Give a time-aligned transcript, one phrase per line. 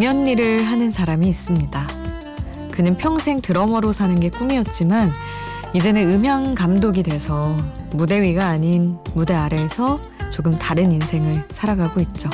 [0.00, 1.86] 공연 일을 하는 사람이 있습니다.
[2.70, 5.12] 그는 평생 드러머로 사는 게 꿈이었지만
[5.74, 7.54] 이제는 음향 감독이 돼서
[7.92, 10.00] 무대 위가 아닌 무대 아래에서
[10.32, 12.30] 조금 다른 인생을 살아가고 있죠.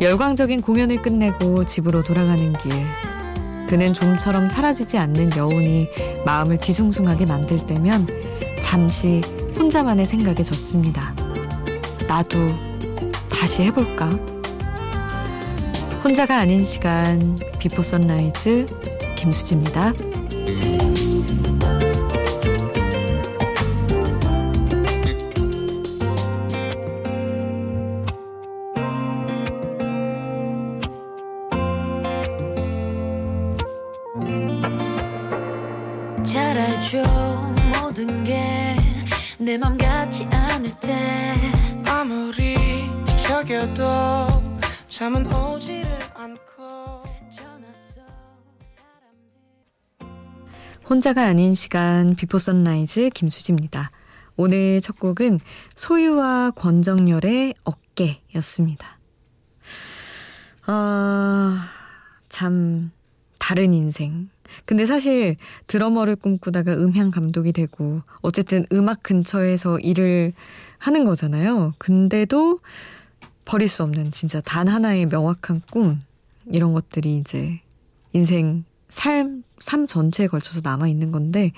[0.00, 2.72] 열광적인 공연을 끝내고 집으로 돌아가는 길.
[3.68, 5.90] 그는 좀처럼 사라지지 않는 여운이
[6.24, 8.08] 마음을 뒤숭숭하게 만들 때면
[8.62, 9.20] 잠시
[9.54, 11.14] 혼자만의 생각에 졌습니다.
[12.08, 12.38] 나도
[13.28, 14.37] 다시 해볼까?
[16.04, 18.66] 혼자가 아닌 시간 비포 선라이즈
[19.16, 19.92] 김수지입니다.
[36.24, 37.02] 잘 알죠
[37.80, 38.38] 모든 게
[39.40, 40.92] 내 맘 같지 않을 때
[41.86, 42.56] 아무리
[43.06, 44.47] 뒤척여도
[44.98, 47.04] 잠은 오지를 않고
[50.90, 53.92] 혼자가 아닌 시간 비포 선라이즈 김수지입니다.
[54.36, 55.38] 오늘 첫 곡은
[55.76, 58.98] 소유와 권정열의 어깨였습니다.
[60.66, 61.68] 아,
[62.28, 62.90] 참
[63.38, 64.30] 다른 인생.
[64.64, 65.36] 근데 사실
[65.68, 70.32] 드러머를 꿈꾸다가 음향 감독이 되고 어쨌든 음악 근처에서 일을
[70.78, 71.74] 하는 거잖아요.
[71.78, 72.58] 근데도
[73.48, 76.00] 버릴 수 없는 진짜 단 하나의 명확한 꿈
[76.52, 77.60] 이런 것들이 이제
[78.12, 81.52] 인생 삶, 삶 전체에 걸쳐서 남아 있는 건데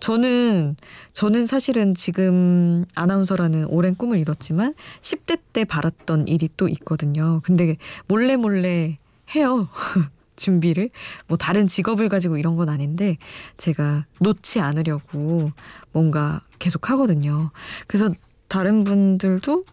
[0.00, 0.74] 저는
[1.14, 7.40] 저는 사실은 지금 아나운서라는 오랜 꿈을 이뤘지만 10대 때 바랐던 일이 또 있거든요.
[7.42, 7.76] 근데
[8.06, 8.98] 몰래 몰래
[9.34, 9.68] 해요.
[10.36, 10.90] 준비를
[11.26, 13.16] 뭐 다른 직업을 가지고 이런 건 아닌데
[13.56, 15.50] 제가 놓지 않으려고
[15.92, 17.50] 뭔가 계속 하거든요.
[17.86, 18.10] 그래서
[18.48, 19.64] 다른 분들도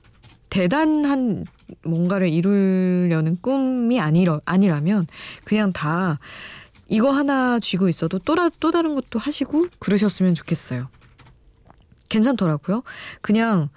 [0.51, 1.45] 대단한
[1.83, 5.07] 뭔가를 이루려는 꿈이 아니라, 아니라면
[5.45, 6.19] 그냥 다
[6.87, 10.89] 이거 하나 쥐고 있어도 또, 라- 또 다른 것도 하시고 그러셨으면 좋겠어요.
[12.09, 12.83] 괜찮더라고요.
[13.21, 13.69] 그냥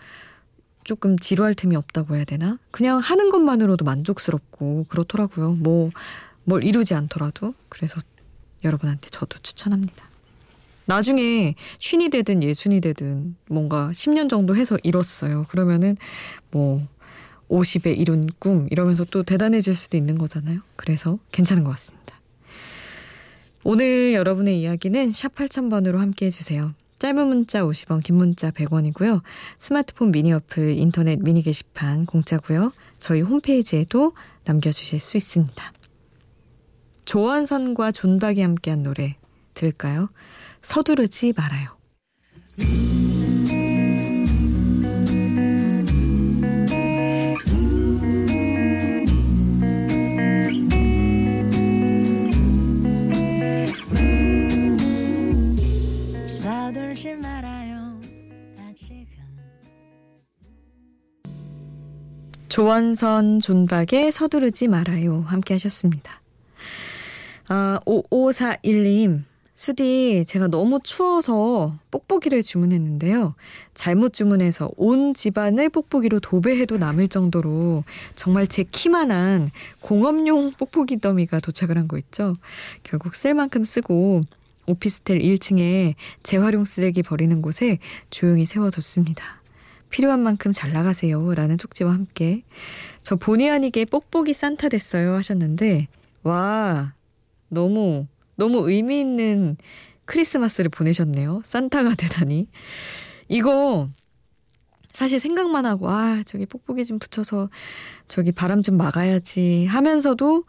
[0.82, 2.58] 조금 지루할 틈이 없다고 해야 되나?
[2.72, 5.52] 그냥 하는 것만으로도 만족스럽고 그렇더라고요.
[5.52, 5.90] 뭐,
[6.42, 7.54] 뭘 이루지 않더라도.
[7.68, 8.00] 그래서
[8.64, 10.04] 여러분한테 저도 추천합니다.
[10.86, 15.46] 나중에 쉰이 되든 예순이 되든 뭔가 10년 정도 해서 이뤘어요.
[15.48, 15.96] 그러면은
[16.50, 16.82] 뭐
[17.48, 20.60] 50에 이룬 꿈 이러면서 또 대단해질 수도 있는 거잖아요.
[20.76, 22.04] 그래서 괜찮은 것 같습니다.
[23.62, 26.74] 오늘 여러분의 이야기는 샵 8000번으로 함께 해주세요.
[26.98, 29.22] 짧은 문자 50원, 긴 문자 100원이고요.
[29.58, 32.72] 스마트폰 미니 어플, 인터넷 미니 게시판 공짜고요.
[32.98, 34.12] 저희 홈페이지에도
[34.44, 35.72] 남겨주실 수 있습니다.
[37.04, 39.16] 조원선과 존박이 함께한 노래
[39.54, 40.08] 들을까요?
[40.64, 41.68] 서두르지 말아요.
[62.48, 65.22] 조원선, 존박의 서두르지 말아요.
[65.22, 66.22] 함께 하셨습니다.
[67.48, 69.24] 아, 5541님.
[69.56, 73.34] 수디, 제가 너무 추워서 뽁뽁이를 주문했는데요.
[73.72, 77.84] 잘못 주문해서 온 집안을 뽁뽁이로 도배해도 남을 정도로
[78.16, 79.50] 정말 제 키만한
[79.80, 82.36] 공업용 뽁뽁이 더미가 도착을 한 거 있죠.
[82.82, 84.22] 결국 쓸 만큼 쓰고
[84.66, 87.78] 오피스텔 1층에 재활용 쓰레기 버리는 곳에
[88.10, 89.22] 조용히 세워뒀습니다.
[89.90, 91.34] 필요한 만큼 잘 나가세요.
[91.34, 92.42] 라는 쪽지와 함께
[93.02, 95.86] 저 본의 아니게 뽁뽁이 산타 됐어요 하셨는데
[96.22, 96.94] 와
[97.48, 99.56] 너무 너무 의미 있는
[100.04, 101.42] 크리스마스를 보내셨네요.
[101.44, 102.48] 산타가 되다니.
[103.28, 103.88] 이거
[104.92, 107.50] 사실 생각만 하고 아 저기 뽁뽁이 좀 붙여서
[108.06, 110.44] 저기 바람 좀 막아야지 하면서도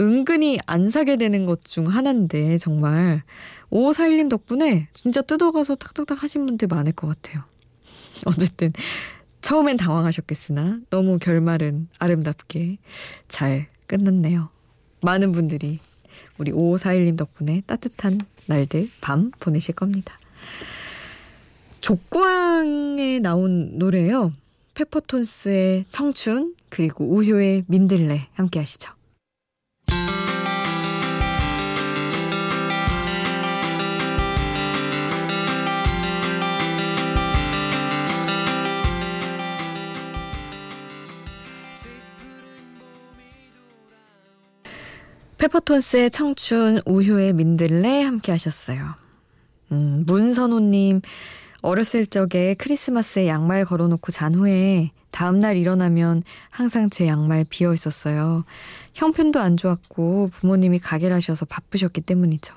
[0.00, 3.22] 은근히 안 사게 되는 것 중 하나인데 정말
[3.70, 7.44] 5541님 덕분에 진짜 뜯어가서 탁탁탁 하신 분들 많을 것 같아요.
[8.26, 8.70] 어쨌든
[9.40, 12.78] 처음엔 당황하셨겠으나 너무 결말은 아름답게
[13.28, 14.48] 잘 끝났네요.
[15.02, 15.78] 많은 분들이
[16.38, 20.18] 우리 5541님 덕분에 따뜻한 날들 밤 보내실 겁니다.
[21.80, 24.32] 족구왕에 나온 노래예요.
[24.74, 28.92] 페퍼톤스의 청춘 그리고 우효의 민들레 함께 하시죠.
[45.44, 48.94] 페퍼톤스의 청춘, 우효의 민들레 함께 하셨어요.
[49.72, 51.02] 음, 문선호님,
[51.60, 58.44] 어렸을 적에 크리스마스에 양말 걸어놓고 잔 후에 다음날 일어나면 항상 제 양말 비어 있었어요.
[58.94, 62.54] 형편도 안 좋았고 부모님이 가게를 하셔서 바쁘셨기 때문이죠.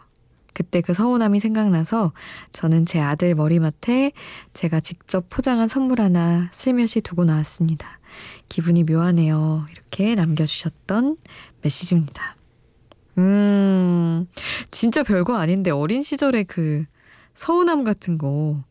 [0.54, 2.14] 그때 그 서운함이 생각나서
[2.54, 4.14] 저는 제 아들 머리맡에
[4.54, 8.00] 제가 직접 포장한 선물 하나 슬며시 두고 나왔습니다.
[8.48, 9.66] 기분이 묘하네요.
[9.74, 11.18] 이렇게 남겨주셨던
[11.62, 12.38] 메시지입니다.
[13.18, 14.28] 음,
[14.72, 16.86] 진짜 별거 아닌데 어린 시절에 그
[17.34, 18.64] 서운함 같은 거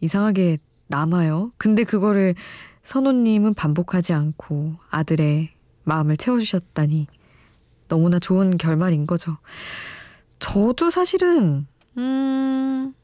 [0.00, 0.58] 이상하게
[0.88, 1.52] 남아요.
[1.56, 2.34] 근데 그거를
[2.82, 5.50] 선호님은 반복하지 않고 아들의
[5.84, 7.06] 마음을 채워주셨다니
[7.88, 9.38] 너무나 좋은 결말인 거죠.
[10.38, 11.66] 저도 사실은
[11.96, 12.94] 음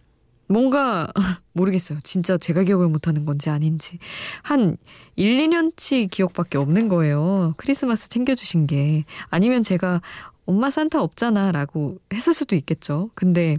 [0.49, 1.09] 뭔가
[1.53, 2.01] 모르겠어요.
[2.05, 3.99] 진짜 제가 기억을 못하는 건지 아닌지
[4.43, 4.77] 한
[5.17, 7.55] 1, 2년치 기억밖에 없는 거예요.
[7.57, 10.03] 크리스마스 챙겨주신 게 아니면 제가
[10.47, 13.11] 엄마 산타 없잖아 라고 했을 수도 있겠죠.
[13.15, 13.59] 근데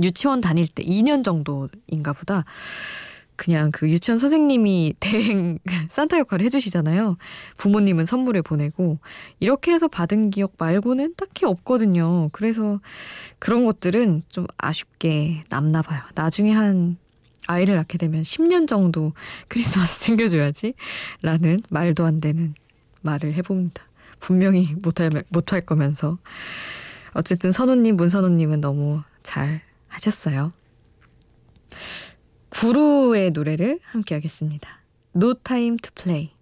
[0.00, 2.44] 유치원 다닐 때 2년 정도인가 보다
[3.36, 5.58] 그냥 그 유치원 선생님이 대행
[5.90, 7.16] 산타 역할을 해주시잖아요.
[7.56, 8.98] 부모님은 선물을 보내고
[9.40, 12.28] 이렇게 해서 받은 기억 말고는 딱히 없거든요.
[12.32, 12.80] 그래서
[13.38, 16.02] 그런 것들은 좀 아쉽게 남나 봐요.
[16.14, 16.96] 나중에 한
[17.46, 19.12] 아이를 낳게 되면 10년 정도
[19.48, 20.74] 크리스마스 챙겨줘야지
[21.22, 22.54] 라는 말도 안 되는
[23.02, 23.82] 말을 해봅니다.
[24.24, 26.16] 분명히 못할, 못할 거면서.
[27.12, 30.48] 어쨌든 선우님, 문선우님은 너무 잘 하셨어요.
[32.48, 34.80] 구루의 노래를 함께 하겠습니다.
[35.14, 36.32] No Time to Play.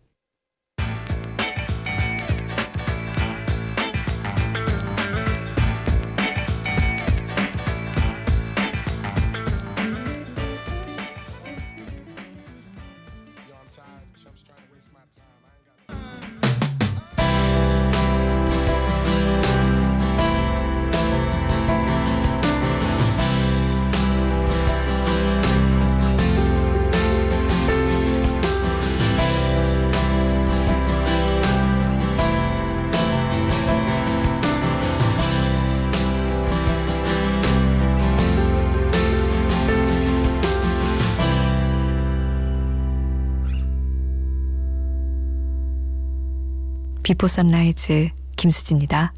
[47.22, 49.14] 비포 선라이즈 김수지입니다.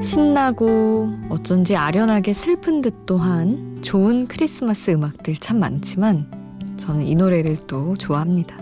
[0.00, 6.30] 신나고 어쩐지 아련하게 슬픈 듯 또한 좋은 크리스마스 음악들 참 많지만
[6.76, 8.61] 저는 이 노래를 또 좋아합니다.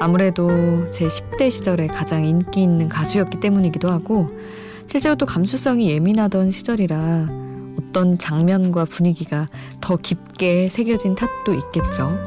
[0.00, 4.26] 아무래도 제 10대 시절에 가장 인기 있는 가수였기 때문이기도 하고
[4.86, 7.28] 실제로 또 감수성이 예민하던 시절이라
[7.78, 9.46] 어떤 장면과 분위기가
[9.80, 12.18] 더 깊게 새겨진 탓도 있겠죠.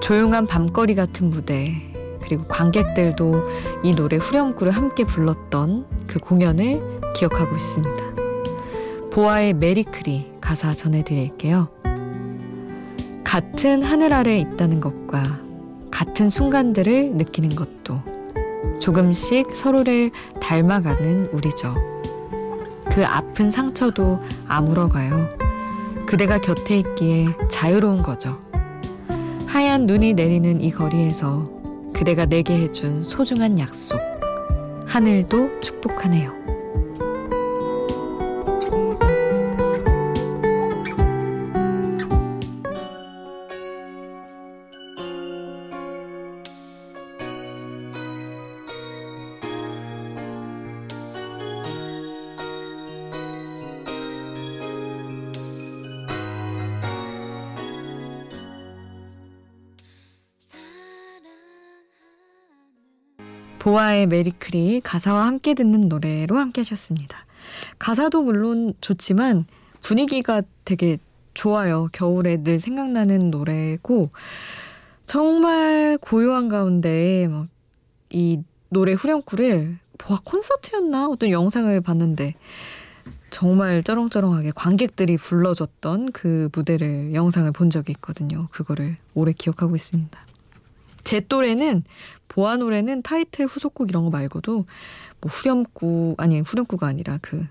[0.00, 1.74] 조용한 밤거리 같은 무대
[2.22, 3.42] 그리고 관객들도
[3.82, 8.04] 이 노래 후렴구를 함께 불렀던 그 공연을 기억하고 있습니다.
[9.10, 11.68] 보아의 메리크리 가사 전해드릴게요.
[13.24, 15.45] 같은 하늘 아래 있다는 것과
[15.96, 18.02] 같은 순간들을 느끼는 것도
[18.78, 20.10] 조금씩 서로를
[20.42, 21.74] 닮아가는 우리죠.
[22.90, 25.30] 그 아픈 상처도 아물어가요.
[26.04, 28.38] 그대가 곁에 있기에 자유로운 거죠.
[29.46, 31.44] 하얀 눈이 내리는 이 거리에서
[31.94, 33.98] 그대가 내게 해준 소중한 약속.
[34.84, 36.45] 하늘도 축복하네요.
[63.66, 67.26] 보아의 메리크리 가사와 함께 듣는 노래로 함께 하셨습니다.
[67.80, 69.44] 가사도 물론 좋지만
[69.82, 70.98] 분위기가 되게
[71.34, 71.88] 좋아요.
[71.92, 74.10] 겨울에 늘 생각나는 노래고
[75.04, 77.48] 정말 고요한 가운데 막
[78.10, 82.34] 이 노래 후렴구를 보아 콘서트였나 어떤 영상을 봤는데
[83.30, 88.46] 정말 쩌렁쩌렁하게 관객들이 불러줬던 그 무대를 영상을 본 적이 있거든요.
[88.52, 90.35] 그거를 오래 기억하고 있습니다.
[91.06, 91.84] 제 또래는
[92.26, 94.66] 보아 노래는 타이틀 후속곡 이런 거 말고도
[95.20, 97.46] 뭐 후렴구 아니 후렴구가 아니라 그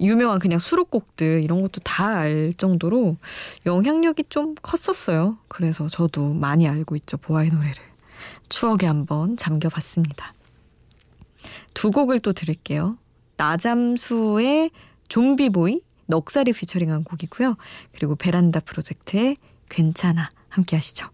[0.00, 3.16] 유명한 그냥 수록곡들 이런 것도 다 알 정도로
[3.64, 5.38] 영향력이 좀 컸었어요.
[5.46, 7.16] 그래서 저도 많이 알고 있죠.
[7.16, 7.76] 보아의 노래를.
[8.48, 10.32] 추억에 한번 잠겨봤습니다.
[11.74, 12.98] 두 곡을 또 들을게요.
[13.36, 14.72] 나잠수의
[15.06, 17.56] 좀비보이 넉살이 피처링한 곡이고요.
[17.92, 19.36] 그리고 베란다 프로젝트의
[19.68, 21.08] 괜찮아 함께 하시죠.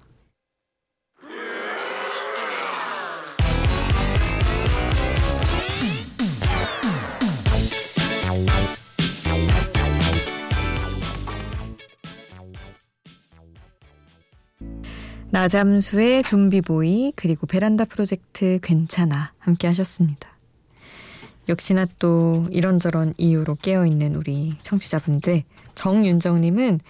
[15.30, 20.28] 나잠수의 좀비보이 그리고 베란다 프로젝트 괜찮아 함께 하셨습니다.
[21.48, 25.42] 역시나 또 이런저런 이유로 깨어있는 우리 청취자분들
[25.74, 26.80] 정윤정님은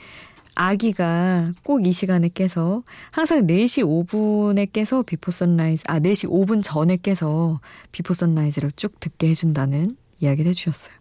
[0.56, 6.96] 아기가 꼭 이 시간에 깨서 항상 4시 5분에 깨서 비포 선라이즈 아 4시 5분 전에
[6.96, 7.60] 깨서
[7.92, 10.94] 비포 선라이즈를 쭉 듣게 해준다는 이야기를 해주셨어요.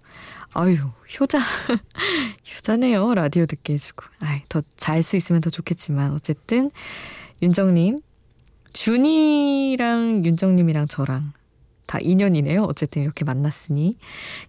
[0.53, 0.77] 아유
[1.19, 1.37] 효자
[2.55, 6.71] 효자네요 라디오 듣게 해주고 아이 더 잘 수 있으면 더 좋겠지만 어쨌든
[7.41, 7.97] 윤정님
[8.73, 11.33] 준이랑 윤정님이랑 저랑
[11.85, 12.63] 다 인연이네요.
[12.63, 13.93] 어쨌든 이렇게 만났으니.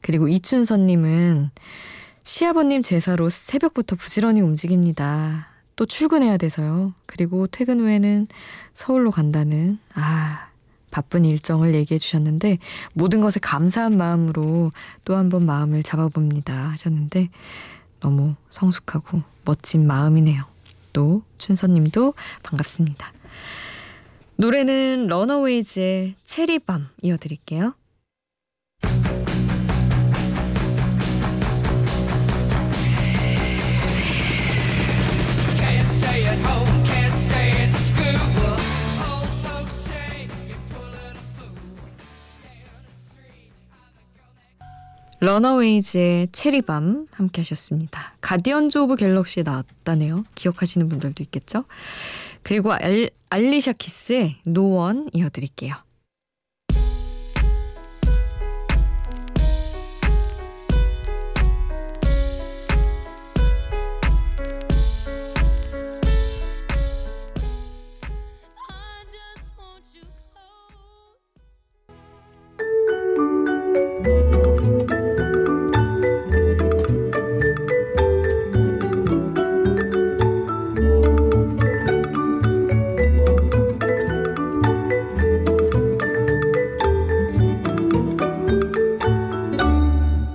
[0.02, 1.50] 그리고 이춘선님은
[2.22, 5.46] 시아버님 제사로 새벽부터 부지런히 움직입니다.
[5.76, 6.92] 또 출근해야 돼서요.
[7.06, 8.26] 그리고 퇴근 후에는
[8.74, 10.48] 서울로 간다는, 아,
[10.90, 12.58] 바쁜 일정을 얘기해 주셨는데,
[12.92, 14.70] 모든 것에 감사한 마음으로
[15.06, 16.52] 또 한 번 마음을 잡아봅니다.
[16.72, 17.30] 하셨는데,
[18.00, 20.44] 너무 성숙하고 멋진 마음이네요.
[20.92, 23.12] 또, 춘선님도 반갑습니다.
[24.36, 27.74] 노래는 Runaways의 Cherry Bomb 이어드릴게요.
[45.20, 48.14] Runaways의 Cherry Bomb 함께 하셨습니다.
[48.20, 50.24] Guardians of Galaxy에 나왔다네요.
[50.34, 51.64] 기억하시는 분들도 있겠죠?
[52.42, 55.74] 그리고 알, 알리샤 키스의 No One 이어드릴게요.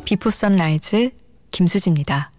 [0.06, 1.10] 비포 선라이즈
[1.52, 2.32] 김수지입니다.